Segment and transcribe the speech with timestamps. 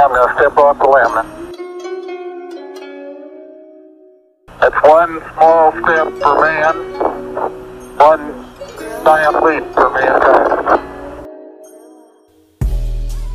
[0.00, 1.26] Step off the.
[4.62, 6.74] It's one small step for man,
[7.98, 8.32] one
[9.04, 10.80] giant leap for mankind.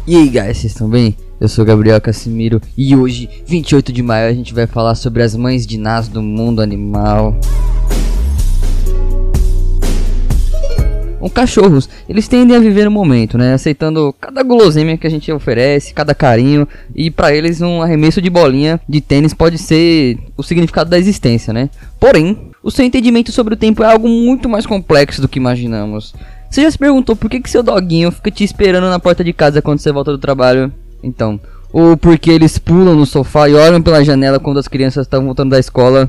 [0.08, 1.16] E aí, guys, vocês estão bem?
[1.40, 5.36] Eu sou Gabriel Casimiro e hoje, 28 de maio, a gente vai falar sobre as
[5.36, 7.36] mães de Nas do mundo animal.
[11.26, 13.56] Os cachorros, eles tendem a viver o momento, né?
[13.56, 16.68] Aceitando cada guloseima que a gente oferece, cada carinho.
[16.96, 21.52] E para eles, um arremesso de bolinha de tênis pode ser o significado da existência,
[21.52, 21.72] né?
[22.00, 26.14] Porém, o seu entendimento sobre o tempo é algo muito mais complexo do que imaginamos.
[26.48, 29.34] Você já se perguntou por que, que seu doguinho fica te esperando na porta de
[29.34, 30.72] casa quando você volta do trabalho?
[31.02, 31.40] Então,
[31.74, 35.50] ou porque eles pulam no sofá e olham pela janela quando as crianças estão voltando
[35.50, 36.08] da escola?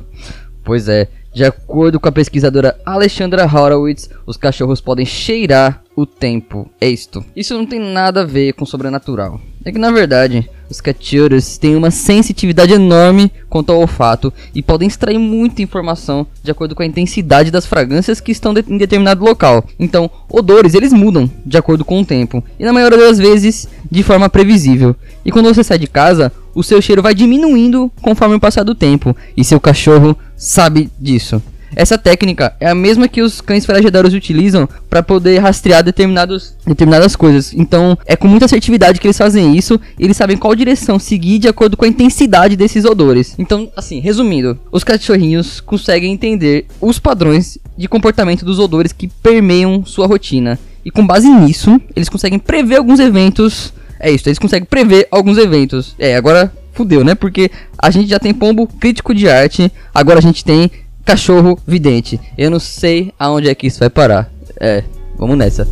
[0.62, 6.66] Pois é, de acordo com a pesquisadora Alexandra Horowitz, os cachorros podem cheirar o tempo.
[6.80, 7.22] É isto.
[7.36, 9.38] Isso não tem nada a ver com sobrenatural.
[9.66, 14.86] É que na verdade, os cachorros têm uma sensitividade enorme quanto ao olfato e podem
[14.86, 19.24] extrair muita informação de acordo com a intensidade das fragrâncias que estão de em determinado
[19.24, 19.64] local.
[19.76, 24.04] Então, odores eles mudam de acordo com o tempo e na maioria das vezes de
[24.04, 24.94] forma previsível.
[25.24, 28.72] E quando você sai de casa, o seu cheiro vai diminuindo conforme o passar do
[28.72, 31.42] tempo e seu cachorro sabe disso.
[31.76, 37.14] Essa técnica é a mesma que os cães foragidários utilizam para poder rastrear determinados, determinadas
[37.14, 37.52] coisas.
[37.52, 39.78] Então, é com muita assertividade que eles fazem isso.
[39.98, 43.34] Eles sabem qual direção seguir de acordo com a intensidade desses odores.
[43.38, 49.84] Então, assim, resumindo, os cachorrinhos conseguem entender os padrões de comportamento dos odores que permeiam
[49.84, 50.58] sua rotina.
[50.82, 53.74] E com base nisso, eles conseguem prever alguns eventos.
[54.00, 55.94] É isso, eles conseguem prever alguns eventos.
[55.98, 57.14] É, agora fudeu, né?
[57.14, 60.70] Porque a gente já tem pombo crítico de arte, agora a gente tem
[61.06, 62.20] cachorro vidente.
[62.36, 64.30] Eu não sei aonde é que isso vai parar.
[64.60, 64.82] É,
[65.16, 65.66] vamos nessa.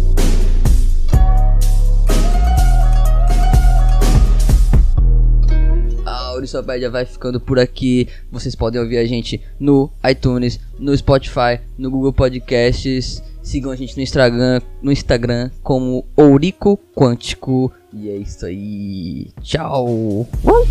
[6.07, 8.09] Aurisopédia vai ficando por aqui.
[8.31, 13.23] Vocês podem ouvir a gente no iTunes, no Spotify, no Google Podcasts.
[13.43, 17.73] Sigam a gente no Instagram, no Instagram como Ourico Quântico.
[17.93, 19.29] E é isso aí.
[19.43, 20.27] Tchau.
[20.45, 20.65] Uh!